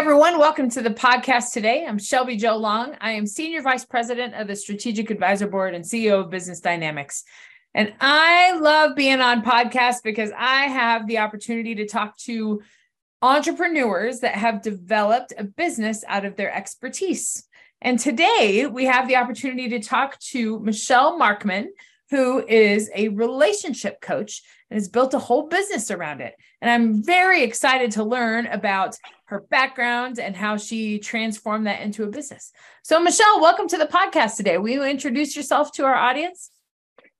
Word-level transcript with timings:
Everyone. 0.00 0.38
Welcome 0.38 0.70
to 0.70 0.80
the 0.80 0.88
podcast 0.88 1.52
today. 1.52 1.84
I'm 1.86 1.98
Shelby 1.98 2.34
Jo 2.34 2.56
Long. 2.56 2.96
I 3.02 3.10
am 3.10 3.26
Senior 3.26 3.60
Vice 3.60 3.84
President 3.84 4.34
of 4.34 4.46
the 4.46 4.56
Strategic 4.56 5.10
Advisor 5.10 5.46
Board 5.46 5.74
and 5.74 5.84
CEO 5.84 6.20
of 6.20 6.30
Business 6.30 6.60
Dynamics. 6.60 7.22
And 7.74 7.92
I 8.00 8.56
love 8.56 8.96
being 8.96 9.20
on 9.20 9.42
podcasts 9.42 10.02
because 10.02 10.30
I 10.34 10.68
have 10.68 11.06
the 11.06 11.18
opportunity 11.18 11.74
to 11.74 11.86
talk 11.86 12.16
to 12.20 12.62
entrepreneurs 13.20 14.20
that 14.20 14.36
have 14.36 14.62
developed 14.62 15.34
a 15.36 15.44
business 15.44 16.02
out 16.08 16.24
of 16.24 16.34
their 16.34 16.50
expertise. 16.50 17.46
And 17.82 17.98
today 17.98 18.66
we 18.66 18.86
have 18.86 19.06
the 19.06 19.16
opportunity 19.16 19.68
to 19.68 19.80
talk 19.80 20.18
to 20.30 20.60
Michelle 20.60 21.20
Markman, 21.20 21.66
who 22.08 22.42
is 22.46 22.90
a 22.94 23.08
relationship 23.08 24.00
coach 24.00 24.42
and 24.70 24.78
has 24.78 24.88
built 24.88 25.12
a 25.12 25.18
whole 25.18 25.48
business 25.48 25.90
around 25.90 26.22
it. 26.22 26.36
And 26.62 26.70
I'm 26.70 27.04
very 27.04 27.42
excited 27.42 27.90
to 27.92 28.04
learn 28.04 28.46
about 28.46 28.96
her 29.30 29.40
background 29.48 30.18
and 30.18 30.36
how 30.36 30.56
she 30.56 30.98
transformed 30.98 31.66
that 31.66 31.80
into 31.80 32.02
a 32.02 32.08
business. 32.08 32.52
So, 32.82 33.00
Michelle, 33.00 33.40
welcome 33.40 33.68
to 33.68 33.78
the 33.78 33.86
podcast 33.86 34.36
today. 34.36 34.58
Will 34.58 34.70
you 34.70 34.82
introduce 34.82 35.36
yourself 35.36 35.70
to 35.72 35.84
our 35.84 35.94
audience? 35.94 36.50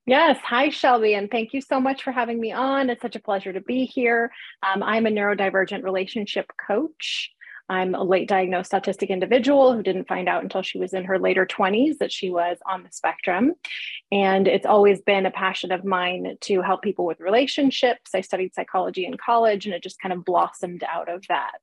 Yes. 0.05 0.37
Hi, 0.43 0.69
Shelby. 0.69 1.13
And 1.13 1.31
thank 1.31 1.53
you 1.53 1.61
so 1.61 1.79
much 1.79 2.03
for 2.03 2.11
having 2.11 2.39
me 2.39 2.51
on. 2.51 2.89
It's 2.89 3.01
such 3.01 3.15
a 3.15 3.21
pleasure 3.21 3.53
to 3.53 3.61
be 3.61 3.85
here. 3.85 4.29
Um, 4.61 4.83
I'm 4.83 5.05
a 5.05 5.09
neurodivergent 5.09 5.83
relationship 5.83 6.51
coach. 6.67 7.31
I'm 7.69 7.95
a 7.95 8.03
late 8.03 8.27
diagnosed 8.27 8.73
autistic 8.73 9.07
individual 9.07 9.73
who 9.73 9.81
didn't 9.81 10.09
find 10.09 10.27
out 10.27 10.43
until 10.43 10.61
she 10.61 10.77
was 10.77 10.93
in 10.93 11.05
her 11.05 11.17
later 11.17 11.45
20s 11.45 11.99
that 11.99 12.11
she 12.11 12.29
was 12.29 12.57
on 12.65 12.83
the 12.83 12.91
spectrum. 12.91 13.53
And 14.11 14.49
it's 14.49 14.65
always 14.65 14.99
been 14.99 15.25
a 15.25 15.31
passion 15.31 15.71
of 15.71 15.85
mine 15.85 16.35
to 16.41 16.61
help 16.61 16.81
people 16.81 17.05
with 17.05 17.21
relationships. 17.21 18.11
I 18.13 18.19
studied 18.19 18.53
psychology 18.53 19.05
in 19.05 19.15
college 19.15 19.65
and 19.65 19.73
it 19.73 19.81
just 19.81 20.01
kind 20.01 20.11
of 20.11 20.25
blossomed 20.25 20.83
out 20.83 21.07
of 21.07 21.23
that. 21.29 21.61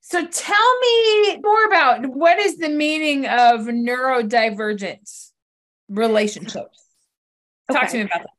So 0.00 0.26
tell 0.26 0.78
me 0.80 1.36
more 1.42 1.64
about 1.66 2.06
what 2.06 2.38
is 2.38 2.56
the 2.56 2.68
meaning 2.68 3.26
of 3.26 3.60
neurodivergent 3.60 5.30
relationships? 5.88 6.84
Talk 7.70 7.84
okay. 7.84 7.92
to 7.92 7.98
me 7.98 8.02
about 8.04 8.22
that. 8.22 8.30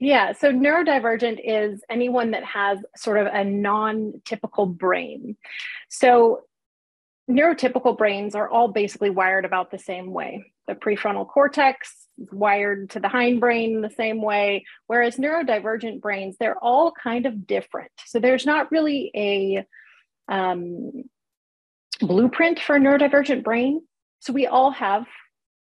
Yeah, 0.00 0.32
so 0.32 0.50
neurodivergent 0.50 1.40
is 1.44 1.82
anyone 1.90 2.30
that 2.30 2.42
has 2.42 2.78
sort 2.96 3.18
of 3.18 3.26
a 3.26 3.44
non 3.44 4.22
typical 4.24 4.64
brain. 4.64 5.36
So, 5.90 6.44
neurotypical 7.30 7.98
brains 7.98 8.34
are 8.34 8.48
all 8.48 8.68
basically 8.68 9.10
wired 9.10 9.44
about 9.44 9.70
the 9.70 9.78
same 9.78 10.10
way. 10.10 10.42
The 10.66 10.74
prefrontal 10.74 11.28
cortex 11.28 11.94
is 12.18 12.32
wired 12.32 12.90
to 12.90 13.00
the 13.00 13.08
hindbrain 13.08 13.82
the 13.82 13.94
same 13.94 14.22
way, 14.22 14.64
whereas 14.86 15.16
neurodivergent 15.16 16.00
brains, 16.00 16.36
they're 16.40 16.58
all 16.58 16.92
kind 16.92 17.26
of 17.26 17.46
different. 17.46 17.92
So, 18.06 18.20
there's 18.20 18.46
not 18.46 18.72
really 18.72 19.10
a 19.14 19.66
um, 20.30 21.04
blueprint 22.00 22.58
for 22.60 22.76
a 22.76 22.80
neurodivergent 22.80 23.44
brain. 23.44 23.82
So, 24.20 24.32
we 24.32 24.46
all 24.46 24.70
have 24.70 25.06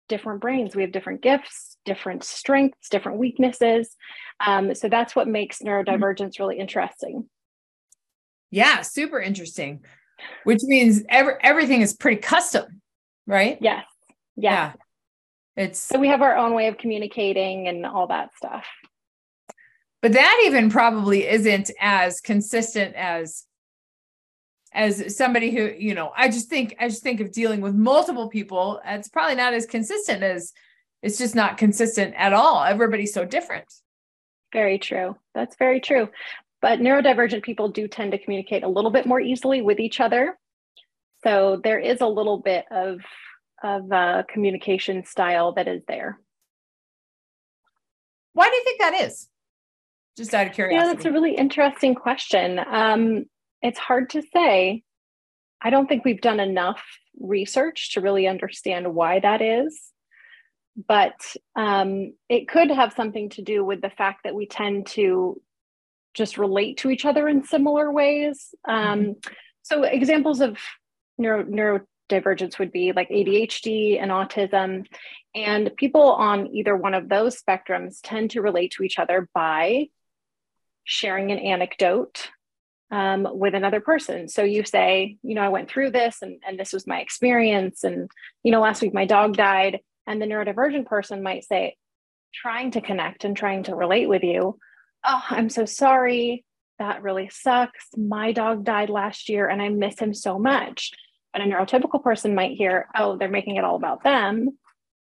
different 0.10 0.42
brains. 0.42 0.76
We 0.76 0.82
have 0.82 0.92
different 0.92 1.22
gifts, 1.22 1.78
different 1.86 2.24
strengths, 2.26 2.90
different 2.90 3.20
weaknesses. 3.20 3.96
Um, 4.46 4.76
so 4.76 4.90
that's 4.90 5.16
what 5.16 5.28
makes 5.28 5.60
neurodivergence 5.60 6.40
really 6.40 6.60
interesting. 6.60 7.30
Yeah, 8.52 8.82
super 8.82 9.22
interesting. 9.22 9.86
Which 10.44 10.60
means 10.64 11.04
every, 11.08 11.36
everything 11.42 11.82
is 11.82 11.94
pretty 11.94 12.20
custom, 12.20 12.82
right? 13.26 13.58
Yes. 13.62 13.86
Yeah. 14.36 14.52
yeah. 14.52 14.74
It's 15.56 15.80
so 15.80 16.00
we 16.00 16.10
have 16.10 16.22
our 16.22 16.36
own 16.36 16.54
way 16.54 16.68
of 16.68 16.78
communicating 16.78 17.68
and 17.68 17.86
all 17.86 18.08
that 18.08 18.36
stuff. 18.36 18.66
But 20.02 20.14
that 20.14 20.44
even 20.46 20.70
probably 20.70 21.28
isn't 21.28 21.72
as 21.80 22.22
consistent 22.22 22.96
as 22.96 23.46
as 24.74 25.18
somebody 25.18 25.50
who 25.52 25.72
you 25.78 25.96
know 25.96 26.12
i 26.16 26.28
just 26.28 26.47
think 26.50 26.75
i 26.80 26.88
just 26.88 27.02
think 27.02 27.19
of 27.19 27.31
dealing 27.31 27.59
with 27.59 27.74
multiple 27.74 28.30
people 28.30 28.80
it's 28.85 29.09
probably 29.09 29.35
not 29.35 29.53
as 29.53 29.66
consistent 29.66 30.22
as 30.22 30.53
it's 31.02 31.18
just 31.18 31.35
not 31.35 31.57
consistent 31.57 32.13
at 32.18 32.34
all. 32.34 32.63
Everybody's 32.63 33.13
so 33.13 33.25
different. 33.25 33.66
Very 34.52 34.80
true. 34.80 35.16
That's 35.34 35.56
very 35.57 35.80
true. 35.80 36.09
But 36.62 36.80
neurodivergent 36.80 37.44
people 37.44 37.69
do 37.69 37.88
tend 37.88 38.12
to 38.12 38.18
communicate 38.18 38.63
a 38.63 38.68
little 38.68 38.91
bit 38.91 39.06
more 39.06 39.22
easily 39.22 39.62
with 39.62 39.80
each 39.80 40.02
other. 40.02 40.38
So 41.24 41.62
there 41.63 41.80
is 41.80 42.01
a 42.01 42.07
little 42.07 42.38
bit 42.38 42.66
of 42.72 43.00
of 43.62 43.91
a 43.91 44.25
communication 44.31 45.06
style 45.06 45.53
that 45.53 45.68
is 45.68 45.81
there. 45.88 46.19
Why 48.34 48.47
do 48.50 48.56
you 48.56 48.63
think 48.63 48.80
that 48.80 49.01
is? 49.01 49.28
Just 50.18 50.34
out 50.34 50.47
of 50.47 50.53
curiosity 50.53 50.88
yeah 50.88 50.94
that's 50.94 51.06
a 51.06 51.12
really 51.12 51.36
interesting 51.36 51.96
question. 51.96 52.59
Um, 52.59 53.25
it's 53.62 53.80
hard 53.80 54.12
to 54.12 54.22
say. 54.34 54.84
I 55.62 55.70
don't 55.70 55.88
think 55.88 56.06
we've 56.06 56.22
done 56.22 56.40
enough 56.40 56.81
research 57.20 57.94
to 57.94 58.02
really 58.02 58.28
understand 58.28 58.94
why 58.94 59.20
that 59.20 59.42
is. 59.42 59.92
But 60.88 61.20
um, 61.56 62.14
it 62.30 62.48
could 62.48 62.72
have 62.72 62.94
something 62.94 63.30
to 63.31 63.42
do 63.42 63.66
with 63.66 63.81
the 63.81 63.90
fact 63.90 64.22
that 64.24 64.36
we 64.36 64.46
tend 64.46 64.88
to 64.88 65.42
just 66.14 66.38
relate 66.38 66.78
to 66.78 66.90
each 66.90 67.06
other 67.06 67.28
in 67.28 67.44
similar 67.44 67.92
ways. 67.92 68.53
Um, 68.68 69.00
mm-hmm. 69.00 69.34
So, 69.64 69.84
examples 69.84 70.40
of 70.40 70.58
neuro, 71.18 71.44
neurodivergence 71.44 72.59
would 72.59 72.72
be 72.72 72.94
like 72.94 73.09
ADHD 73.09 74.02
and 74.02 74.12
autism. 74.12 74.86
And 75.36 75.72
people 75.78 76.14
on 76.14 76.48
either 76.48 76.75
one 76.75 76.94
of 76.94 77.09
those 77.09 77.42
spectrums 77.42 78.00
tend 78.02 78.31
to 78.31 78.42
relate 78.42 78.72
to 78.78 78.84
each 78.84 78.98
other 78.98 79.30
by 79.34 79.88
sharing 80.86 81.31
an 81.31 81.38
anecdote 81.38 82.30
um, 82.92 83.28
with 83.32 83.54
another 83.54 83.82
person. 83.82 84.28
So 84.28 84.44
you 84.44 84.64
say, 84.64 85.18
you 85.24 85.36
know, 85.36 85.42
I 85.42 85.50
went 85.50 85.70
through 85.70 85.92
this 85.92 86.18
and, 86.22 86.42
and 86.48 86.60
this 86.60 86.74
was 86.74 86.88
my 86.88 87.00
experience. 87.00 87.84
And, 87.84 88.10
you 88.44 88.52
know, 88.52 88.62
last 88.62 88.82
week 88.82 88.94
my 88.94 89.06
dog 89.06 89.36
died. 89.36 89.80
And 90.08 90.22
the 90.22 90.26
neurodivergent 90.26 90.88
person 90.88 91.22
might 91.22 91.44
say, 91.44 91.78
trying 92.34 92.72
to 92.72 92.82
connect 92.82 93.26
and 93.26 93.36
trying 93.36 93.64
to 93.64 93.76
relate 93.76 94.10
with 94.10 94.24
you. 94.24 94.58
Oh, 95.04 95.24
I'm 95.30 95.50
so 95.50 95.66
sorry. 95.66 96.46
That 96.80 97.04
really 97.04 97.30
sucks. 97.30 97.86
My 97.96 98.32
dog 98.32 98.64
died 98.64 98.90
last 98.90 99.30
year 99.30 99.48
and 99.48 99.62
I 99.62 99.70
miss 99.70 100.00
him 100.00 100.14
so 100.14 100.40
much. 100.40 100.92
But 101.32 101.42
a 101.44 101.46
neurotypical 101.46 102.02
person 102.04 102.34
might 102.34 102.58
hear, 102.58 102.88
oh, 102.96 103.18
they're 103.18 103.30
making 103.30 103.58
it 103.58 103.64
all 103.64 103.76
about 103.76 104.04
them. 104.04 104.58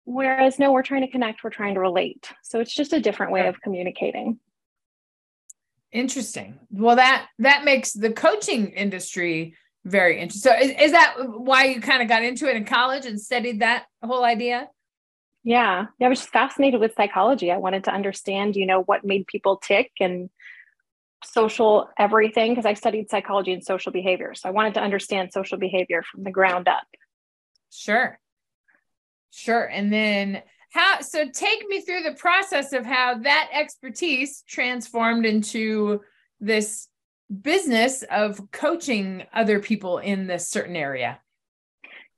Whereas, 0.04 0.58
no, 0.58 0.72
we're 0.72 0.82
trying 0.82 1.02
to 1.02 1.10
connect, 1.10 1.44
we're 1.44 1.50
trying 1.50 1.74
to 1.74 1.80
relate. 1.80 2.32
So 2.42 2.58
it's 2.58 2.74
just 2.74 2.92
a 2.92 3.00
different 3.00 3.32
way 3.32 3.46
of 3.46 3.60
communicating. 3.60 4.40
Interesting. 5.92 6.58
Well, 6.70 6.96
that 6.96 7.26
that 7.40 7.64
makes 7.64 7.92
the 7.92 8.12
coaching 8.12 8.68
industry 8.68 9.56
very 9.84 10.20
interesting. 10.20 10.52
So, 10.52 10.58
is, 10.58 10.70
is 10.80 10.92
that 10.92 11.16
why 11.18 11.64
you 11.64 11.80
kind 11.80 12.02
of 12.02 12.08
got 12.08 12.22
into 12.22 12.48
it 12.48 12.56
in 12.56 12.64
college 12.64 13.06
and 13.06 13.20
studied 13.20 13.60
that 13.60 13.86
whole 14.02 14.24
idea? 14.24 14.68
Yeah, 15.42 15.86
yeah. 15.98 16.06
I 16.06 16.10
was 16.10 16.20
just 16.20 16.30
fascinated 16.30 16.80
with 16.80 16.94
psychology. 16.96 17.50
I 17.50 17.56
wanted 17.56 17.84
to 17.84 17.94
understand, 17.94 18.56
you 18.56 18.66
know, 18.66 18.82
what 18.82 19.04
made 19.04 19.26
people 19.26 19.56
tick 19.56 19.90
and 19.98 20.30
social 21.24 21.88
everything 21.98 22.52
because 22.52 22.66
I 22.66 22.74
studied 22.74 23.10
psychology 23.10 23.52
and 23.52 23.64
social 23.64 23.90
behavior. 23.90 24.34
So 24.34 24.48
I 24.48 24.52
wanted 24.52 24.74
to 24.74 24.82
understand 24.82 25.32
social 25.32 25.58
behavior 25.58 26.02
from 26.02 26.24
the 26.24 26.30
ground 26.30 26.68
up. 26.68 26.84
Sure. 27.70 28.18
Sure. 29.30 29.64
And 29.64 29.92
then 29.92 30.42
how 30.70 31.00
so 31.00 31.26
take 31.28 31.66
me 31.68 31.80
through 31.80 32.02
the 32.02 32.14
process 32.14 32.72
of 32.72 32.84
how 32.84 33.18
that 33.18 33.48
expertise 33.52 34.42
transformed 34.48 35.26
into 35.26 36.00
this 36.40 36.88
business 37.42 38.02
of 38.10 38.50
coaching 38.50 39.24
other 39.32 39.60
people 39.60 39.98
in 39.98 40.26
this 40.26 40.48
certain 40.48 40.76
area 40.76 41.20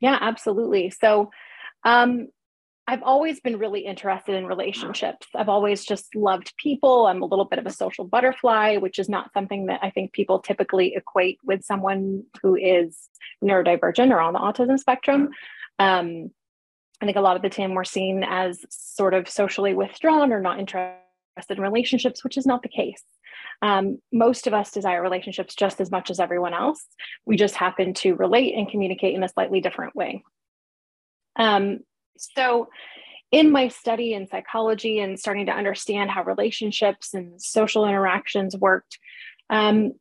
yeah 0.01 0.19
absolutely 0.21 0.91
so 0.91 1.31
um, 1.85 2.29
I've 2.89 3.03
always 3.05 3.41
been 3.41 3.59
really 3.59 3.81
interested 3.81 4.35
in 4.35 4.45
relationships. 4.47 5.29
I've 5.37 5.49
always 5.49 5.85
just 5.85 6.15
loved 6.17 6.53
people. 6.57 7.07
I'm 7.07 7.23
a 7.23 7.27
little 7.27 7.45
bit 7.45 7.61
of 7.61 7.67
a 7.67 7.71
social 7.71 8.05
butterfly, 8.05 8.77
which 8.77 8.99
is 8.99 9.09
not 9.09 9.33
something 9.33 9.67
that 9.67 9.81
I 9.83 9.91
think 9.91 10.13
people 10.13 10.41
typically 10.41 10.95
equate 10.97 11.39
with 11.45 11.65
someone 11.65 12.25
who 12.43 12.57
is 12.57 13.09
neurodivergent 13.43 14.11
or 14.11 14.21
on 14.21 14.33
the 14.33 14.41
autism 14.41 14.79
spectrum. 14.79 15.31
Um, 15.79 16.33
I 17.03 17.05
think 17.05 17.17
a 17.17 17.21
lot 17.21 17.35
of 17.35 17.43
the 17.43 17.51
time 17.51 17.75
we're 17.75 17.83
seen 17.83 18.25
as 18.25 18.65
sort 18.71 19.13
of 19.13 19.29
socially 19.29 19.75
withdrawn 19.75 20.33
or 20.33 20.41
not 20.41 20.61
interested 20.61 20.97
in 21.51 21.61
relationships, 21.61 22.23
which 22.23 22.39
is 22.39 22.47
not 22.47 22.63
the 22.63 22.69
case. 22.69 23.03
Um, 23.61 23.99
most 24.13 24.47
of 24.47 24.55
us 24.55 24.71
desire 24.71 25.03
relationships 25.03 25.57
just 25.57 25.81
as 25.81 25.91
much 25.91 26.11
as 26.11 26.21
everyone 26.21 26.55
else. 26.55 26.85
We 27.27 27.37
just 27.37 27.57
happen 27.57 27.93
to 27.95 28.15
relate 28.15 28.55
and 28.55 28.71
communicate 28.71 29.17
in 29.17 29.25
a 29.25 29.29
slightly 29.29 29.61
different 29.61 29.97
way. 29.97 30.23
Um, 31.37 31.81
so, 32.17 32.69
in 33.33 33.51
my 33.51 33.69
study 33.69 34.13
in 34.13 34.29
psychology 34.29 35.01
and 35.01 35.19
starting 35.19 35.47
to 35.47 35.53
understand 35.53 36.11
how 36.11 36.23
relationships 36.23 37.15
and 37.15 37.41
social 37.41 37.89
interactions 37.89 38.57
worked, 38.57 38.99
um, 39.51 39.93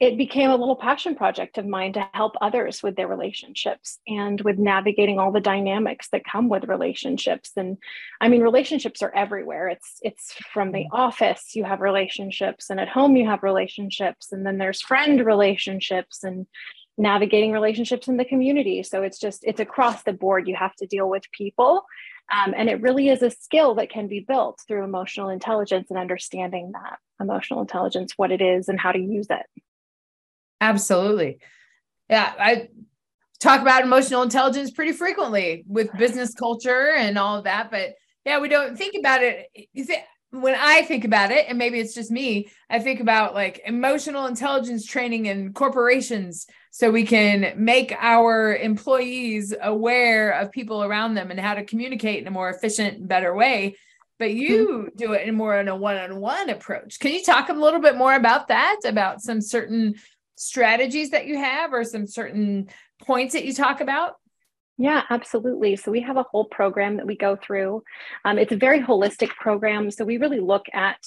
it 0.00 0.16
became 0.16 0.50
a 0.50 0.56
little 0.56 0.76
passion 0.76 1.16
project 1.16 1.58
of 1.58 1.66
mine 1.66 1.92
to 1.94 2.08
help 2.14 2.36
others 2.40 2.84
with 2.84 2.94
their 2.94 3.08
relationships 3.08 3.98
and 4.06 4.40
with 4.42 4.56
navigating 4.56 5.18
all 5.18 5.32
the 5.32 5.40
dynamics 5.40 6.08
that 6.12 6.24
come 6.24 6.48
with 6.48 6.68
relationships. 6.68 7.50
And 7.56 7.78
i 8.20 8.28
mean 8.28 8.42
relationships 8.42 9.02
are 9.02 9.12
everywhere. 9.14 9.68
It's 9.68 9.98
it's 10.02 10.32
from 10.52 10.70
the 10.70 10.86
office 10.92 11.56
you 11.56 11.64
have 11.64 11.80
relationships 11.80 12.70
and 12.70 12.78
at 12.78 12.88
home 12.88 13.16
you 13.16 13.26
have 13.26 13.42
relationships 13.42 14.30
and 14.30 14.46
then 14.46 14.58
there's 14.58 14.80
friend 14.80 15.24
relationships 15.24 16.22
and 16.22 16.46
navigating 16.96 17.52
relationships 17.52 18.06
in 18.06 18.16
the 18.16 18.24
community. 18.24 18.84
So 18.84 19.02
it's 19.02 19.18
just 19.18 19.42
it's 19.42 19.60
across 19.60 20.04
the 20.04 20.12
board 20.12 20.46
you 20.46 20.54
have 20.54 20.76
to 20.76 20.86
deal 20.86 21.08
with 21.08 21.24
people. 21.32 21.84
Um, 22.32 22.54
and 22.56 22.68
it 22.68 22.82
really 22.82 23.08
is 23.08 23.22
a 23.22 23.30
skill 23.30 23.74
that 23.76 23.90
can 23.90 24.06
be 24.06 24.20
built 24.20 24.60
through 24.68 24.84
emotional 24.84 25.30
intelligence 25.30 25.90
and 25.90 25.98
understanding 25.98 26.72
that 26.72 26.98
emotional 27.20 27.62
intelligence 27.62 28.12
what 28.16 28.30
it 28.30 28.40
is 28.40 28.68
and 28.68 28.78
how 28.78 28.92
to 28.92 28.98
use 28.98 29.26
it 29.30 29.46
Absolutely. 30.60 31.38
Yeah, 32.08 32.32
I 32.38 32.68
talk 33.38 33.60
about 33.60 33.84
emotional 33.84 34.22
intelligence 34.22 34.70
pretty 34.70 34.92
frequently 34.92 35.64
with 35.68 35.96
business 35.96 36.34
culture 36.34 36.92
and 36.96 37.18
all 37.18 37.38
of 37.38 37.44
that, 37.44 37.70
but 37.70 37.94
yeah, 38.24 38.40
we 38.40 38.48
don't 38.48 38.76
think 38.76 38.94
about 38.98 39.22
it. 39.22 39.48
When 40.30 40.54
I 40.54 40.82
think 40.82 41.04
about 41.04 41.30
it, 41.30 41.46
and 41.48 41.56
maybe 41.56 41.80
it's 41.80 41.94
just 41.94 42.10
me, 42.10 42.50
I 42.68 42.80
think 42.80 43.00
about 43.00 43.34
like 43.34 43.62
emotional 43.64 44.26
intelligence 44.26 44.84
training 44.84 45.26
in 45.26 45.54
corporations 45.54 46.46
so 46.70 46.90
we 46.90 47.04
can 47.04 47.54
make 47.56 47.94
our 47.98 48.54
employees 48.54 49.54
aware 49.62 50.30
of 50.32 50.52
people 50.52 50.84
around 50.84 51.14
them 51.14 51.30
and 51.30 51.40
how 51.40 51.54
to 51.54 51.64
communicate 51.64 52.20
in 52.20 52.26
a 52.26 52.30
more 52.30 52.50
efficient 52.50 52.98
and 52.98 53.08
better 53.08 53.34
way 53.34 53.76
but 54.18 54.34
you 54.34 54.68
mm-hmm. 54.68 54.96
do 54.96 55.12
it 55.12 55.26
in 55.26 55.34
more 55.34 55.58
in 55.58 55.68
a 55.68 55.76
one-on-one 55.76 56.50
approach 56.50 56.98
can 56.98 57.12
you 57.12 57.22
talk 57.22 57.48
a 57.48 57.52
little 57.52 57.80
bit 57.80 57.96
more 57.96 58.14
about 58.14 58.48
that 58.48 58.80
about 58.84 59.20
some 59.20 59.40
certain 59.40 59.94
strategies 60.38 61.10
that 61.10 61.26
you 61.26 61.36
have 61.36 61.72
or 61.72 61.84
some 61.84 62.06
certain 62.06 62.68
points 63.02 63.34
that 63.34 63.44
you 63.44 63.52
talk 63.52 63.80
about? 63.80 64.14
Yeah, 64.78 65.02
absolutely. 65.10 65.74
So 65.76 65.90
we 65.90 66.00
have 66.02 66.16
a 66.16 66.22
whole 66.22 66.44
program 66.44 66.96
that 66.96 67.06
we 67.06 67.16
go 67.16 67.36
through. 67.36 67.82
Um, 68.24 68.38
it's 68.38 68.52
a 68.52 68.56
very 68.56 68.80
holistic 68.80 69.30
program. 69.30 69.90
So 69.90 70.04
we 70.04 70.18
really 70.18 70.40
look 70.40 70.66
at 70.72 70.98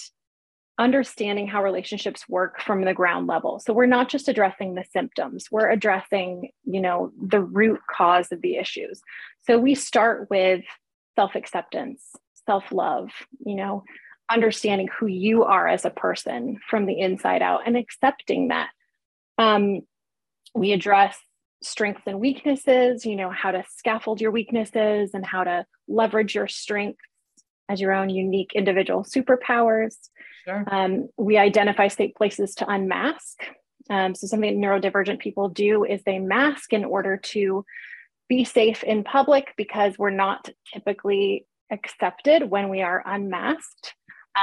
understanding 0.77 1.47
how 1.47 1.63
relationships 1.63 2.27
work 2.27 2.59
from 2.59 2.83
the 2.83 2.93
ground 2.93 3.27
level. 3.27 3.59
So 3.59 3.71
we're 3.71 3.85
not 3.85 4.09
just 4.09 4.27
addressing 4.27 4.73
the 4.73 4.83
symptoms, 4.91 5.47
we're 5.51 5.69
addressing, 5.69 6.49
you 6.65 6.81
know, 6.81 7.11
the 7.21 7.39
root 7.39 7.79
cause 7.89 8.31
of 8.31 8.41
the 8.41 8.57
issues. 8.57 9.01
So 9.45 9.59
we 9.59 9.75
start 9.75 10.29
with 10.29 10.63
self-acceptance, 11.15 12.01
self-love, 12.45 13.09
you 13.45 13.55
know, 13.55 13.83
understanding 14.29 14.89
who 14.97 15.07
you 15.07 15.43
are 15.43 15.67
as 15.67 15.85
a 15.85 15.89
person 15.91 16.59
from 16.67 16.85
the 16.85 16.99
inside 16.99 17.41
out 17.41 17.67
and 17.67 17.77
accepting 17.77 18.47
that 18.47 18.69
um, 19.37 19.81
we 20.53 20.71
address 20.71 21.17
strengths 21.63 22.03
and 22.05 22.19
weaknesses, 22.19 23.05
you 23.05 23.15
know, 23.15 23.29
how 23.29 23.51
to 23.51 23.63
scaffold 23.75 24.19
your 24.19 24.31
weaknesses 24.31 25.11
and 25.13 25.25
how 25.25 25.43
to 25.43 25.65
leverage 25.87 26.35
your 26.35 26.47
strengths 26.47 27.03
as 27.69 27.79
your 27.79 27.93
own 27.93 28.09
unique 28.09 28.51
individual 28.53 29.03
superpowers. 29.03 29.95
Sure. 30.45 30.63
Um, 30.69 31.09
we 31.17 31.37
identify 31.37 31.87
safe 31.87 32.13
places 32.15 32.55
to 32.55 32.69
unmask. 32.69 33.43
Um, 33.89 34.15
so, 34.15 34.27
something 34.27 34.59
neurodivergent 34.59 35.19
people 35.19 35.49
do 35.49 35.83
is 35.83 36.01
they 36.03 36.19
mask 36.19 36.73
in 36.73 36.85
order 36.85 37.17
to 37.17 37.65
be 38.27 38.43
safe 38.43 38.83
in 38.83 39.03
public 39.03 39.53
because 39.57 39.97
we're 39.97 40.09
not 40.09 40.49
typically 40.73 41.45
accepted 41.71 42.49
when 42.49 42.69
we 42.69 42.81
are 42.81 43.03
unmasked. 43.05 43.93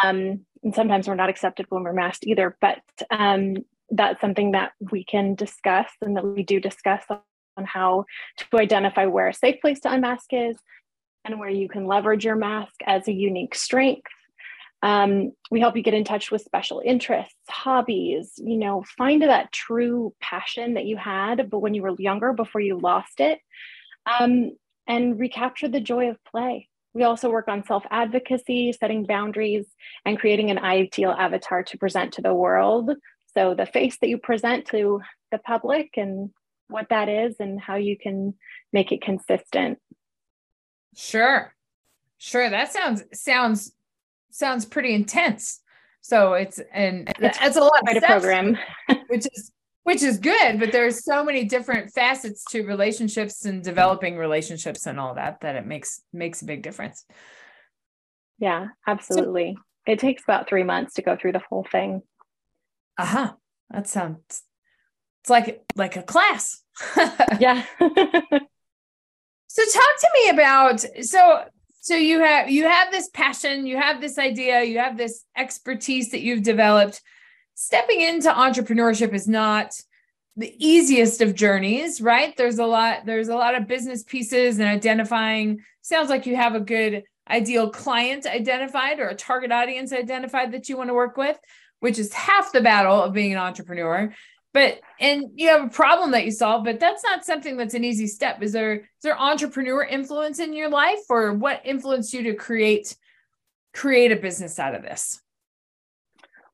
Um, 0.03 0.45
and 0.63 0.75
sometimes 0.75 1.09
we're 1.09 1.15
not 1.15 1.31
accepted 1.31 1.67
when 1.69 1.83
we're 1.83 1.93
masked 1.93 2.27
either. 2.27 2.57
But 2.61 2.81
um, 3.11 3.57
that's 3.91 4.21
something 4.21 4.53
that 4.53 4.73
we 4.93 5.05
can 5.05 5.35
discuss 5.35 5.89
and 6.01 6.17
that 6.17 6.25
we 6.25 6.43
do 6.43 6.61
discuss 6.61 7.05
on 7.09 7.65
how 7.65 8.05
to 8.37 8.59
identify 8.59 9.07
where 9.07 9.29
a 9.29 9.35
safe 9.35 9.61
place 9.61 9.81
to 9.81 9.93
unmask 9.93 10.27
is 10.33 10.57
and 11.25 11.39
where 11.39 11.51
you 11.51 11.69
can 11.69 11.87
leverage 11.87 12.25
your 12.25 12.37
mask 12.37 12.75
as 12.87 13.09
a 13.09 13.13
unique 13.13 13.55
strength. 13.55 14.11
Um, 14.81 15.33
we 15.51 15.59
help 15.59 15.77
you 15.77 15.83
get 15.83 15.95
in 15.95 16.05
touch 16.05 16.31
with 16.31 16.43
special 16.43 16.81
interests, 16.85 17.35
hobbies, 17.49 18.35
you 18.37 18.57
know, 18.57 18.85
find 18.97 19.23
that 19.23 19.51
true 19.51 20.15
passion 20.21 20.75
that 20.75 20.87
you 20.87 20.97
had, 20.97 21.51
but 21.51 21.59
when 21.59 21.75
you 21.75 21.83
were 21.83 21.97
younger, 21.99 22.33
before 22.33 22.61
you 22.61 22.79
lost 22.79 23.19
it, 23.19 23.41
um, 24.07 24.53
and 24.87 25.19
recapture 25.19 25.69
the 25.69 25.81
joy 25.81 26.11
of 26.11 26.23
play. 26.25 26.69
We 26.95 27.03
also 27.03 27.29
work 27.29 27.49
on 27.49 27.67
self 27.67 27.85
advocacy, 27.91 28.73
setting 28.73 29.05
boundaries, 29.05 29.67
and 30.05 30.19
creating 30.19 30.51
an 30.51 30.59
ideal 30.59 31.11
avatar 31.11 31.63
to 31.65 31.79
present 31.79 32.15
to 32.15 32.23
the 32.23 32.35
world 32.35 32.93
so 33.35 33.55
the 33.55 33.67
face 33.67 33.99
that 34.01 34.09
you 34.09 34.19
present 34.19 34.67
to 34.67 35.01
the 35.31 35.39
public 35.39 35.91
and 35.97 36.31
what 36.69 36.89
that 36.91 37.09
is 37.09 37.37
and 37.41 37.61
how 37.61 37.77
you 37.77 37.97
can 37.97 38.35
make 38.73 38.93
it 38.93 39.03
consistent. 39.03 39.79
Sure. 40.95 41.55
Sure. 42.19 42.51
That 42.51 42.73
sounds 42.73 43.05
sounds 43.13 43.73
sounds 44.31 44.65
pretty 44.65 44.95
intense. 44.95 45.61
So 46.01 46.35
it's 46.35 46.61
and 46.73 47.09
it's, 47.19 47.39
that's 47.39 47.57
a 47.57 47.61
lot 47.61 47.97
of 47.97 48.03
program. 48.03 48.59
which 49.09 49.27
is 49.33 49.53
which 49.85 50.03
is 50.03 50.19
good, 50.19 50.61
but 50.61 50.71
there's 50.71 51.05
so 51.05 51.25
many 51.25 51.45
different 51.45 51.91
facets 51.93 52.45
to 52.51 52.67
relationships 52.67 53.47
and 53.47 53.65
developing 53.65 54.19
relationships 54.19 54.87
and 54.87 55.01
all 55.01 55.15
that 55.15 55.41
that 55.41 55.57
it 55.57 55.67
makes 55.67 56.03
makes 56.13 56.43
a 56.43 56.45
big 56.45 56.63
difference. 56.63 57.05
Yeah, 58.39 58.69
absolutely. 58.87 59.55
So, 59.57 59.93
it 59.93 59.99
takes 59.99 60.23
about 60.23 60.49
3 60.49 60.65
months 60.65 60.95
to 60.95 61.03
go 61.03 61.17
through 61.17 61.33
the 61.33 61.43
whole 61.49 61.67
thing 61.73 62.03
uh-huh. 62.99 63.33
That 63.71 63.87
sounds 63.87 64.43
it's 65.23 65.31
like 65.31 65.63
like 65.77 65.97
a 65.97 66.03
class. 66.03 66.63
Yeah. 67.41 67.65
So 69.51 69.65
talk 69.65 70.01
to 70.01 70.11
me 70.15 70.29
about 70.29 70.85
so 71.05 71.45
so 71.81 71.97
you 71.97 72.21
have 72.21 72.51
you 72.51 72.65
have 72.65 72.93
this 72.93 73.09
passion 73.09 73.67
you 73.67 73.77
have 73.79 74.01
this 74.01 74.19
idea 74.19 74.63
you 74.63 74.79
have 74.79 74.97
this 74.97 75.25
expertise 75.37 76.11
that 76.11 76.21
you've 76.21 76.43
developed. 76.43 77.01
Stepping 77.55 78.01
into 78.03 78.31
entrepreneurship 78.31 79.15
is 79.15 79.27
not 79.27 79.73
the 80.37 80.55
easiest 80.65 81.23
of 81.23 81.35
journeys 81.35 82.01
right? 82.01 82.37
There's 82.37 82.59
a 82.59 82.67
lot 82.67 83.07
there's 83.07 83.29
a 83.29 83.35
lot 83.35 83.55
of 83.57 83.67
business 83.67 84.05
pieces 84.05 84.61
and 84.61 84.69
identifying 84.69 85.61
sounds 85.81 86.11
like 86.11 86.27
you 86.27 86.37
have 86.37 86.55
a 86.55 86.61
good 86.61 87.03
ideal 87.29 87.71
client 87.71 88.27
identified 88.27 89.01
or 89.01 89.09
a 89.09 89.15
target 89.15 89.51
audience 89.51 89.93
identified 89.93 90.53
that 90.53 90.69
you 90.69 90.77
want 90.77 90.91
to 90.91 90.95
work 90.95 91.17
with 91.17 91.39
which 91.81 91.99
is 91.99 92.13
half 92.13 92.53
the 92.53 92.61
battle 92.61 93.03
of 93.03 93.13
being 93.13 93.33
an 93.33 93.39
entrepreneur. 93.39 94.13
But 94.55 94.81
and 94.99 95.27
you 95.35 95.49
have 95.49 95.65
a 95.65 95.71
problem 95.71 96.13
that 96.13 96.25
you 96.25 96.31
solve 96.31 96.65
but 96.65 96.81
that's 96.81 97.05
not 97.05 97.25
something 97.25 97.57
that's 97.57 97.75
an 97.75 97.85
easy 97.85 98.07
step. 98.07 98.43
Is 98.43 98.53
there 98.53 98.75
is 98.75 99.03
there 99.03 99.21
entrepreneur 99.21 99.85
influence 99.85 100.39
in 100.39 100.53
your 100.53 100.71
life 100.71 101.01
or 101.09 101.35
what 101.35 101.61
influenced 101.65 102.13
you 102.13 102.23
to 102.25 102.35
create 102.35 102.97
create 103.75 104.11
a 104.11 104.17
business 104.17 104.59
out 104.59 104.75
of 104.75 104.83
this? 104.83 105.21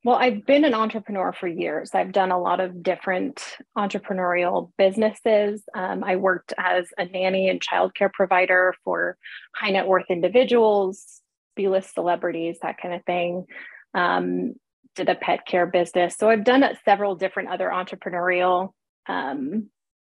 Well 0.02 0.16
i've 0.16 0.44
been 0.44 0.64
an 0.64 0.74
entrepreneur 0.74 1.32
for 1.32 1.46
years. 1.46 1.92
I've 1.94 2.12
done 2.12 2.32
a 2.32 2.40
lot 2.40 2.60
of 2.60 2.82
different 2.82 3.42
entrepreneurial 3.78 4.72
businesses. 4.76 5.62
Um, 5.74 6.02
i 6.04 6.16
worked 6.16 6.52
as 6.58 6.88
a 6.98 7.06
nanny 7.06 7.48
and 7.48 7.60
childcare 7.60 8.12
provider 8.12 8.74
for 8.84 9.16
high 9.54 9.70
net 9.70 9.86
worth 9.86 10.10
individuals 10.10 11.22
b-list 11.56 11.94
celebrities 11.94 12.58
that 12.62 12.78
kind 12.78 12.94
of 12.94 13.04
thing. 13.04 13.46
Um, 13.94 14.54
did 14.94 15.08
a 15.08 15.14
pet 15.14 15.46
care 15.46 15.66
business. 15.66 16.16
So 16.16 16.30
I've 16.30 16.44
done 16.44 16.64
several 16.84 17.16
different 17.16 17.50
other 17.50 17.68
entrepreneurial 17.68 18.70
um, 19.08 19.70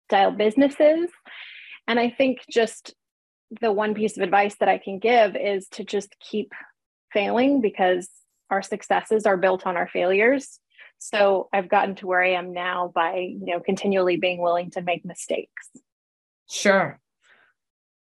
style 0.07 0.31
businesses. 0.31 1.09
And 1.87 1.99
I 1.99 2.09
think 2.09 2.39
just 2.49 2.93
the 3.61 3.71
one 3.71 3.93
piece 3.93 4.17
of 4.17 4.23
advice 4.23 4.55
that 4.59 4.69
I 4.69 4.77
can 4.77 4.99
give 4.99 5.35
is 5.35 5.67
to 5.69 5.83
just 5.83 6.15
keep 6.19 6.51
failing 7.13 7.61
because 7.61 8.09
our 8.49 8.61
successes 8.61 9.25
are 9.25 9.37
built 9.37 9.65
on 9.65 9.77
our 9.77 9.87
failures. 9.87 10.59
So 10.99 11.47
I've 11.53 11.69
gotten 11.69 11.95
to 11.95 12.07
where 12.07 12.23
I 12.23 12.31
am 12.31 12.53
now 12.53 12.91
by, 12.93 13.15
you 13.17 13.53
know, 13.53 13.59
continually 13.59 14.17
being 14.17 14.41
willing 14.41 14.71
to 14.71 14.81
make 14.81 15.05
mistakes. 15.05 15.69
Sure. 16.49 16.99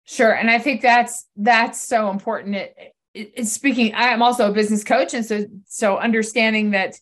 Sure. 0.04 0.32
And 0.32 0.50
I 0.50 0.60
think 0.60 0.82
that's 0.82 1.28
that's 1.38 1.80
so 1.80 2.10
important. 2.10 2.56
It 2.56 2.94
speaking 3.44 3.94
i 3.94 4.10
am 4.10 4.22
also 4.22 4.50
a 4.50 4.54
business 4.54 4.84
coach 4.84 5.14
and 5.14 5.26
so 5.26 5.46
so 5.66 5.98
understanding 5.98 6.72
that 6.72 6.96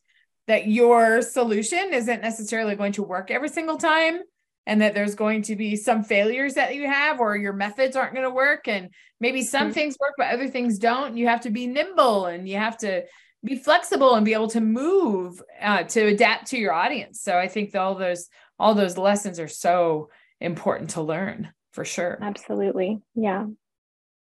that 0.48 0.68
your 0.68 1.22
solution 1.22 1.94
isn't 1.94 2.22
necessarily 2.22 2.76
going 2.76 2.92
to 2.92 3.04
work 3.04 3.30
every 3.30 3.50
single 3.50 3.78
time 3.78 4.20
and 4.66 4.82
that 4.82 4.94
there's 4.94 5.16
going 5.16 5.44
to 5.44 5.56
be 5.56 5.76
some 5.76 6.04
failures 6.04 6.56
that 6.56 6.76
you 6.76 6.88
have 6.88 7.20
or 7.20 7.36
your 7.36 7.54
methods 7.54 7.96
aren't 7.96 8.14
going 8.14 8.26
to 8.26 8.34
work 8.34 8.68
and 8.68 8.90
maybe 9.20 9.44
some 9.44 9.66
mm-hmm. 9.66 9.72
things 9.74 9.98
work 10.00 10.14
but 10.18 10.34
other 10.34 10.48
things 10.48 10.80
don't 10.80 11.16
you 11.16 11.28
have 11.28 11.42
to 11.42 11.52
be 11.52 11.68
nimble 11.68 12.26
and 12.26 12.50
you 12.50 12.58
have 12.58 12.78
to 12.78 13.04
be 13.44 13.56
flexible 13.56 14.16
and 14.16 14.26
be 14.26 14.34
able 14.34 14.50
to 14.50 14.62
move 14.62 15.42
uh, 15.62 15.84
to 15.84 16.08
adapt 16.08 16.48
to 16.48 16.58
your 16.58 16.74
audience. 16.74 17.22
So 17.22 17.38
I 17.38 17.48
think 17.48 17.76
all 17.76 17.96
those 17.96 18.28
all 18.58 18.76
those 18.76 18.98
lessons 18.98 19.40
are 19.40 19.48
so 19.48 20.10
important 20.42 20.92
to 20.92 21.02
learn 21.02 21.50
for 21.72 21.86
sure. 21.86 22.18
Absolutely. 22.22 23.00
Yeah. 23.16 23.46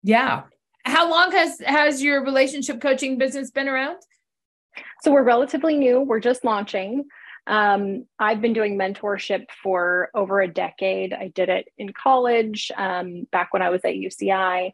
Yeah. 0.04 0.44
How 0.84 1.10
long 1.10 1.32
has 1.32 1.60
has 1.66 2.02
your 2.02 2.24
relationship 2.24 2.82
coaching 2.82 3.18
business 3.18 3.52
been 3.52 3.68
around? 3.68 3.98
So 5.04 5.12
we're 5.12 5.24
relatively 5.24 5.76
new. 5.78 6.02
We're 6.02 6.20
just 6.20 6.44
launching. 6.44 7.06
Um, 7.48 8.06
I've 8.20 8.42
been 8.42 8.54
doing 8.54 8.78
mentorship 8.78 9.46
for 9.64 10.10
over 10.14 10.42
a 10.42 10.48
decade. 10.48 11.14
I 11.14 11.30
did 11.30 11.50
it 11.50 11.68
in 11.78 11.92
college 11.92 12.72
um, 12.78 13.28
back 13.32 13.52
when 13.52 13.62
I 13.62 13.70
was 13.70 13.82
at 13.84 13.96
UCI. 13.96 14.74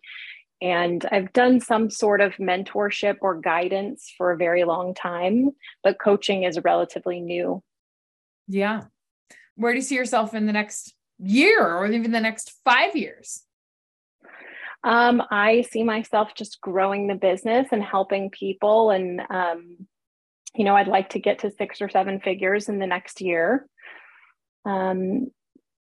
And 0.61 1.05
I've 1.11 1.31
done 1.33 1.59
some 1.59 1.89
sort 1.89 2.19
of 2.19 2.33
mentorship 2.33 3.17
or 3.21 3.39
guidance 3.39 4.11
for 4.17 4.31
a 4.31 4.37
very 4.37 4.63
long 4.63 4.95
time, 4.95 5.51
but 5.83 5.99
coaching 5.99 6.43
is 6.43 6.59
relatively 6.63 7.19
new. 7.19 7.63
Yeah. 8.47 8.85
Where 9.55 9.71
do 9.71 9.77
you 9.77 9.83
see 9.83 9.95
yourself 9.95 10.33
in 10.33 10.45
the 10.45 10.53
next 10.53 10.93
year 11.19 11.63
or 11.63 11.87
even 11.87 12.11
the 12.11 12.19
next 12.19 12.53
five 12.65 12.95
years? 12.95 13.43
Um, 14.87 15.21
I 15.29 15.63
see 15.63 15.83
myself 15.83 16.29
just 16.33 16.61
growing 16.61 17.07
the 17.07 17.15
business 17.15 17.67
and 17.73 17.83
helping 17.83 18.29
people. 18.29 18.89
And, 18.89 19.21
um, 19.29 19.85
you 20.55 20.63
know, 20.63 20.77
I'd 20.77 20.87
like 20.87 21.09
to 21.09 21.19
get 21.19 21.39
to 21.39 21.51
six 21.51 21.81
or 21.81 21.89
seven 21.89 22.21
figures 22.21 22.69
in 22.69 22.79
the 22.79 22.87
next 22.87 23.19
year. 23.19 23.67
Um, 24.63 25.27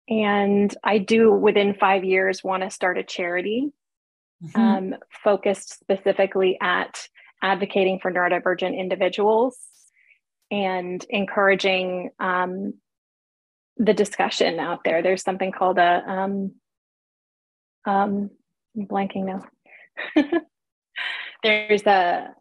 and 0.07 0.75
I 0.83 0.97
do 0.97 1.31
within 1.31 1.75
five 1.75 2.03
years 2.03 2.43
want 2.43 2.63
to 2.63 2.71
start 2.71 2.97
a 2.97 3.03
charity 3.03 3.71
mm-hmm. 4.43 4.59
um, 4.59 4.95
focused 5.23 5.79
specifically 5.79 6.57
at 6.59 7.07
advocating 7.43 7.99
for 7.99 8.11
neurodivergent 8.11 8.75
individuals 8.75 9.55
and 10.49 11.05
encouraging 11.11 12.09
um, 12.19 12.73
the 13.77 13.93
discussion 13.93 14.59
out 14.59 14.79
there. 14.83 15.03
There's 15.03 15.21
something 15.21 15.51
called 15.51 15.77
a 15.77 16.03
um, 16.07 16.53
um, 17.85 18.31
I'm 18.75 18.85
blanking 18.85 19.25
now. 19.25 19.43
There's 21.43 21.83
a 21.83 22.33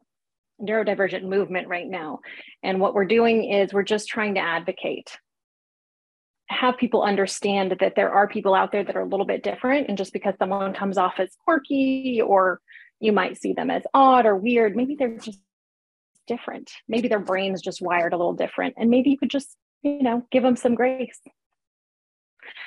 neurodivergent 0.61 1.23
movement 1.23 1.68
right 1.68 1.87
now. 1.87 2.20
And 2.62 2.80
what 2.80 2.94
we're 2.94 3.04
doing 3.04 3.44
is 3.44 3.73
we're 3.73 3.82
just 3.82 4.08
trying 4.08 4.35
to 4.35 4.40
advocate, 4.40 5.16
have 6.49 6.78
people 6.78 7.02
understand 7.02 7.76
that 7.80 7.94
there 7.94 8.11
are 8.11 8.26
people 8.26 8.54
out 8.54 8.73
there 8.73 8.85
that 8.85 8.97
are 8.97 9.02
a 9.02 9.08
little 9.08 9.26
bit 9.26 9.42
different. 9.42 9.88
And 9.88 9.97
just 9.97 10.12
because 10.12 10.35
someone 10.38 10.75
comes 10.75 10.99
off 10.99 11.14
as 11.18 11.37
quirky 11.44 12.20
or 12.25 12.61
you 13.00 13.12
might 13.12 13.40
see 13.40 13.52
them 13.52 13.70
as 13.70 13.82
odd 13.94 14.26
or 14.26 14.35
weird, 14.37 14.75
maybe 14.75 14.97
they're 14.97 15.18
just 15.18 15.40
different. 16.26 16.70
Maybe 16.88 17.08
their 17.08 17.20
brain's 17.20 17.62
just 17.62 17.80
wired 17.80 18.12
a 18.12 18.16
little 18.16 18.35
different. 18.35 18.75
And 18.76 18.90
maybe 18.90 19.11
you 19.11 19.18
could 19.18 19.30
just, 19.30 19.56
you 19.82 20.02
know, 20.02 20.26
give 20.32 20.42
them 20.42 20.56
some 20.56 20.75
grace. 20.75 21.20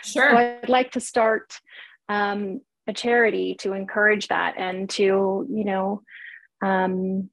Sure. 0.04 0.30
So 0.30 0.38
I'd 0.38 0.70
like 0.70 0.92
to 0.92 1.00
start 1.00 1.60
um, 2.08 2.62
a 2.92 2.94
charity 2.94 3.56
to 3.56 3.74
encourage 3.74 4.28
that 4.28 4.56
and 4.58 4.90
to 4.92 5.48
you 5.50 5.66
know 5.66 6.04
um, 6.62 7.30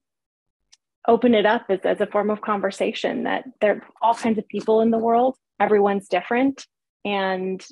open 1.07 1.35
it 1.35 1.45
up 1.45 1.67
as, 1.69 1.81
as 1.85 2.01
a 2.01 2.07
form 2.07 2.31
of 2.31 2.41
conversation 2.41 3.25
that 3.25 3.45
there 3.61 3.77
are 3.77 3.83
all 4.01 4.15
kinds 4.15 4.39
of 4.39 4.49
people 4.49 4.81
in 4.81 4.91
the 4.91 4.99
world. 4.99 5.37
Everyone's 5.61 6.09
different. 6.09 6.67
And 7.05 7.65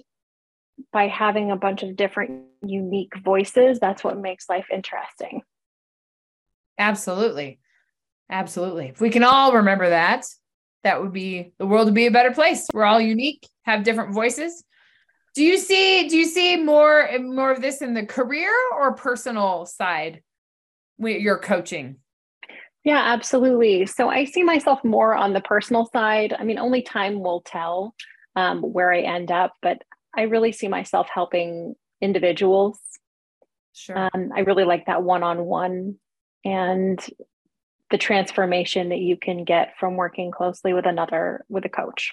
by 0.92 1.08
having 1.08 1.50
a 1.50 1.56
bunch 1.56 1.82
of 1.82 1.96
different 1.96 2.44
unique 2.62 3.12
voices 3.24 3.78
that's 3.78 4.04
what 4.04 4.18
makes 4.18 4.48
life 4.48 4.66
interesting. 4.70 5.40
Absolutely. 6.78 7.58
Absolutely. 8.30 8.88
If 8.88 9.00
we 9.00 9.08
can 9.08 9.24
all 9.24 9.54
remember 9.54 9.88
that 9.88 10.26
that 10.84 11.00
would 11.00 11.12
be 11.12 11.52
the 11.58 11.66
world 11.66 11.86
would 11.86 11.94
be 11.94 12.06
a 12.06 12.10
better 12.10 12.32
place. 12.32 12.66
We're 12.74 12.84
all 12.84 13.00
unique 13.00 13.46
have 13.64 13.84
different 13.84 14.14
voices 14.14 14.64
do 15.36 15.44
you 15.44 15.58
see 15.58 16.08
do 16.08 16.16
you 16.16 16.24
see 16.24 16.56
more 16.56 17.08
more 17.20 17.52
of 17.52 17.60
this 17.60 17.82
in 17.82 17.92
the 17.92 18.06
career 18.06 18.50
or 18.74 18.94
personal 18.94 19.66
side 19.66 20.22
with 20.98 21.20
your 21.20 21.38
coaching? 21.38 21.96
Yeah, 22.84 23.02
absolutely. 23.04 23.84
So 23.84 24.08
I 24.08 24.24
see 24.24 24.42
myself 24.42 24.82
more 24.82 25.14
on 25.14 25.34
the 25.34 25.40
personal 25.42 25.90
side. 25.92 26.34
I 26.38 26.44
mean, 26.44 26.58
only 26.58 26.82
time 26.82 27.20
will 27.20 27.42
tell 27.42 27.94
um, 28.34 28.62
where 28.62 28.92
I 28.92 29.00
end 29.00 29.30
up, 29.30 29.54
but 29.60 29.82
I 30.16 30.22
really 30.22 30.52
see 30.52 30.68
myself 30.68 31.08
helping 31.12 31.74
individuals. 32.00 32.78
Sure. 33.74 34.08
Um, 34.14 34.30
I 34.34 34.40
really 34.40 34.64
like 34.64 34.86
that 34.86 35.02
one 35.02 35.22
on 35.22 35.44
one 35.44 35.96
and 36.44 37.04
the 37.90 37.98
transformation 37.98 38.88
that 38.88 39.00
you 39.00 39.16
can 39.16 39.44
get 39.44 39.74
from 39.78 39.96
working 39.96 40.30
closely 40.30 40.72
with 40.72 40.86
another, 40.86 41.44
with 41.48 41.64
a 41.66 41.68
coach. 41.68 42.12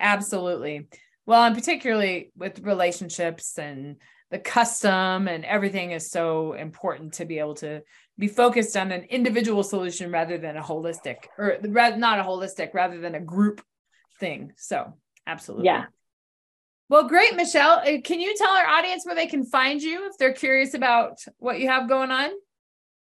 Absolutely. 0.00 0.88
Well, 1.30 1.44
and 1.44 1.54
particularly 1.54 2.32
with 2.36 2.58
relationships 2.66 3.56
and 3.56 3.98
the 4.32 4.40
custom 4.40 5.28
and 5.28 5.44
everything 5.44 5.92
is 5.92 6.10
so 6.10 6.54
important 6.54 7.12
to 7.14 7.24
be 7.24 7.38
able 7.38 7.54
to 7.58 7.82
be 8.18 8.26
focused 8.26 8.76
on 8.76 8.90
an 8.90 9.04
individual 9.04 9.62
solution 9.62 10.10
rather 10.10 10.38
than 10.38 10.56
a 10.56 10.60
holistic 10.60 11.26
or 11.38 11.56
not 11.62 12.18
a 12.18 12.24
holistic 12.24 12.74
rather 12.74 12.98
than 12.98 13.14
a 13.14 13.20
group 13.20 13.62
thing. 14.18 14.54
So, 14.56 14.92
absolutely. 15.24 15.66
Yeah. 15.66 15.84
Well, 16.88 17.06
great, 17.06 17.36
Michelle. 17.36 17.78
Uh, 17.78 18.00
can 18.02 18.18
you 18.18 18.34
tell 18.36 18.50
our 18.50 18.66
audience 18.66 19.06
where 19.06 19.14
they 19.14 19.28
can 19.28 19.44
find 19.44 19.80
you 19.80 20.08
if 20.08 20.18
they're 20.18 20.32
curious 20.32 20.74
about 20.74 21.20
what 21.38 21.60
you 21.60 21.68
have 21.68 21.88
going 21.88 22.10
on? 22.10 22.30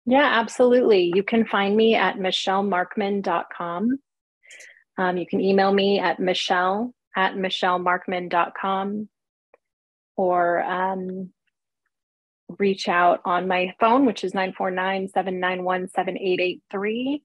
Yeah, 0.06 0.30
absolutely. 0.40 1.10
You 1.12 1.24
can 1.24 1.44
find 1.44 1.76
me 1.76 1.96
at 1.96 2.18
michellemarkman.com. 2.18 3.98
Um, 4.96 5.16
you 5.16 5.26
can 5.26 5.40
email 5.40 5.72
me 5.72 5.98
at 5.98 6.20
michelle 6.20 6.94
at 7.16 7.34
michellemarkman.com 7.34 9.08
or 10.16 10.62
um, 10.62 11.30
reach 12.58 12.88
out 12.88 13.20
on 13.24 13.48
my 13.48 13.74
phone, 13.80 14.06
which 14.06 14.24
is 14.24 14.34
949 14.34 15.08
791 15.08 15.88
7883. 15.88 17.22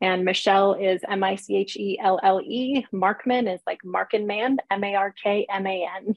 And 0.00 0.24
Michelle 0.24 0.74
is 0.74 1.00
M 1.08 1.24
I 1.24 1.36
C 1.36 1.56
H 1.56 1.76
E 1.76 1.98
L 2.02 2.20
L 2.22 2.40
E. 2.42 2.86
Markman 2.92 3.52
is 3.52 3.60
like 3.66 3.80
Markin 3.82 4.26
Man, 4.26 4.58
M 4.70 4.84
A 4.84 4.94
R 4.94 5.14
K 5.22 5.46
M 5.50 5.66
A 5.66 5.88
N. 5.96 6.14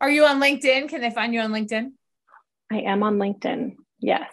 Are 0.00 0.10
you 0.10 0.24
on 0.24 0.40
LinkedIn? 0.40 0.88
Can 0.88 1.00
they 1.00 1.10
find 1.10 1.34
you 1.34 1.40
on 1.40 1.50
LinkedIn? 1.50 1.92
I 2.70 2.80
am 2.80 3.02
on 3.02 3.18
LinkedIn. 3.18 3.76
Yes. 3.98 4.32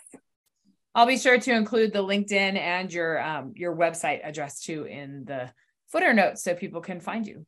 I'll 0.94 1.06
be 1.06 1.18
sure 1.18 1.38
to 1.38 1.52
include 1.52 1.92
the 1.92 2.04
LinkedIn 2.04 2.58
and 2.58 2.94
your 2.94 3.22
um, 3.22 3.54
your 3.56 3.76
website 3.76 4.22
address 4.24 4.62
too 4.62 4.86
in 4.86 5.26
the 5.26 5.52
footer 5.92 6.14
notes 6.14 6.44
so 6.44 6.56
people 6.56 6.80
can 6.80 7.02
find 7.02 7.28
you. 7.28 7.46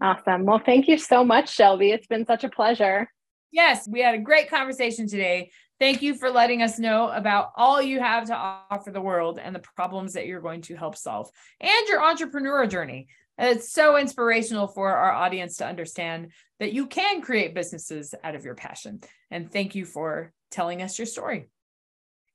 Awesome. 0.00 0.44
Well, 0.44 0.60
thank 0.64 0.88
you 0.88 0.98
so 0.98 1.24
much, 1.24 1.54
Shelby. 1.54 1.90
It's 1.90 2.06
been 2.06 2.26
such 2.26 2.44
a 2.44 2.48
pleasure. 2.48 3.08
Yes, 3.52 3.86
we 3.86 4.00
had 4.00 4.14
a 4.14 4.18
great 4.18 4.48
conversation 4.48 5.06
today. 5.06 5.50
Thank 5.78 6.02
you 6.02 6.14
for 6.14 6.30
letting 6.30 6.62
us 6.62 6.78
know 6.78 7.10
about 7.10 7.50
all 7.56 7.82
you 7.82 8.00
have 8.00 8.26
to 8.26 8.36
offer 8.36 8.90
the 8.90 9.00
world 9.00 9.38
and 9.42 9.54
the 9.54 9.62
problems 9.76 10.14
that 10.14 10.26
you're 10.26 10.40
going 10.40 10.62
to 10.62 10.76
help 10.76 10.96
solve 10.96 11.28
and 11.60 11.88
your 11.88 12.02
entrepreneur 12.02 12.66
journey. 12.66 13.08
It's 13.38 13.72
so 13.72 13.96
inspirational 13.96 14.68
for 14.68 14.94
our 14.94 15.12
audience 15.12 15.56
to 15.56 15.66
understand 15.66 16.32
that 16.60 16.72
you 16.72 16.86
can 16.86 17.20
create 17.20 17.54
businesses 17.54 18.14
out 18.22 18.34
of 18.34 18.44
your 18.44 18.54
passion. 18.54 19.00
And 19.30 19.50
thank 19.50 19.74
you 19.74 19.84
for 19.84 20.32
telling 20.50 20.82
us 20.82 20.98
your 20.98 21.06
story. 21.06 21.48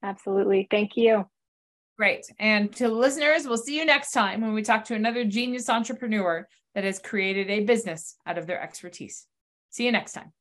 Absolutely. 0.04 0.68
Thank 0.70 0.98
you. 0.98 1.26
Great. 1.98 2.28
And 2.40 2.74
to 2.76 2.88
listeners, 2.88 3.48
we'll 3.48 3.58
see 3.58 3.78
you 3.78 3.86
next 3.86 4.12
time 4.12 4.42
when 4.42 4.54
we 4.54 4.62
talk 4.62 4.86
to 4.86 4.94
another 4.94 5.26
genius 5.26 5.68
entrepreneur 5.68 6.48
that 6.76 6.84
has 6.84 7.00
created 7.00 7.50
a 7.50 7.62
business 7.62 8.16
out 8.28 8.38
of 8.38 8.46
their 8.46 8.62
expertise. 8.62 9.26
See 9.72 9.86
you 9.86 9.92
next 9.92 10.14
time. 10.14 10.32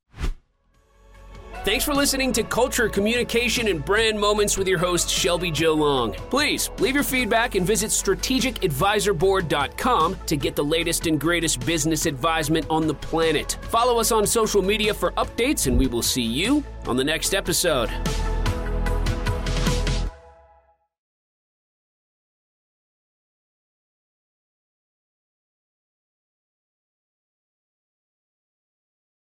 Thanks 1.64 1.84
for 1.84 1.94
listening 1.94 2.32
to 2.34 2.42
Culture, 2.44 2.88
Communication, 2.88 3.66
and 3.68 3.84
Brand 3.84 4.20
Moments 4.20 4.56
with 4.56 4.68
your 4.68 4.78
host, 4.78 5.10
Shelby 5.10 5.50
Jo 5.50 5.74
Long. 5.74 6.12
Please 6.12 6.70
leave 6.78 6.94
your 6.94 7.02
feedback 7.02 7.56
and 7.56 7.66
visit 7.66 7.90
strategicadvisorboard.com 7.90 10.16
to 10.26 10.36
get 10.36 10.54
the 10.54 10.62
latest 10.62 11.08
and 11.08 11.18
greatest 11.18 11.66
business 11.66 12.06
advisement 12.06 12.66
on 12.70 12.86
the 12.86 12.94
planet. 12.94 13.58
Follow 13.62 13.98
us 13.98 14.12
on 14.12 14.24
social 14.26 14.62
media 14.62 14.94
for 14.94 15.10
updates, 15.12 15.66
and 15.66 15.76
we 15.76 15.88
will 15.88 16.02
see 16.02 16.22
you 16.22 16.62
on 16.86 16.96
the 16.96 17.04
next 17.04 17.34
episode. 17.34 17.90